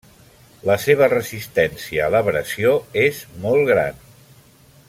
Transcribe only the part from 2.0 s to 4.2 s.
a l'abrasió és molt gran.